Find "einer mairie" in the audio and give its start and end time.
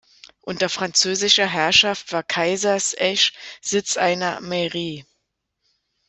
3.97-5.05